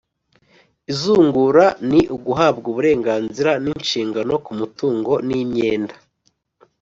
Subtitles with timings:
[0.91, 5.95] izungura ni uguhabwa uburenganzira n'inshingano ku mutungo n'imyenda